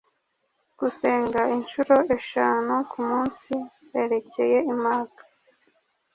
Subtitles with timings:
[0.79, 3.53] gusenga incuro eshanu ku munsi
[3.91, 5.23] werekeye i maka